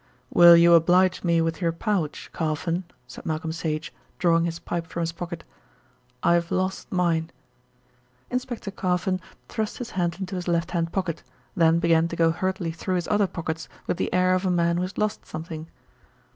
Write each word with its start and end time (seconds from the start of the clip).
"Will 0.31 0.57
you 0.57 0.73
oblige 0.73 1.23
me 1.23 1.41
with 1.41 1.61
your 1.61 1.71
pouch, 1.71 2.31
Carfon," 2.33 2.85
said 3.05 3.23
Malcolm 3.23 3.51
Sage, 3.51 3.93
drawing 4.17 4.45
his 4.45 4.57
pipe 4.57 4.87
from 4.87 5.01
his 5.01 5.11
pocket. 5.11 5.43
"I've 6.23 6.49
lost 6.49 6.91
mine." 6.91 7.29
Inspector 8.31 8.71
Carfon 8.71 9.19
thrust 9.47 9.77
his 9.77 9.91
hand 9.91 10.17
into 10.19 10.33
his 10.33 10.47
left 10.47 10.71
hand 10.71 10.91
pocket, 10.91 11.21
then 11.55 11.77
began 11.77 12.07
to 12.07 12.15
go 12.15 12.31
hurriedly 12.31 12.71
through 12.71 12.95
his 12.95 13.07
other 13.09 13.27
pockets 13.27 13.69
with 13.85 13.97
the 13.97 14.11
air 14.11 14.33
of 14.33 14.43
a 14.43 14.49
man 14.49 14.77
who 14.77 14.81
has 14.81 14.97
lost 14.97 15.27
something. 15.27 15.67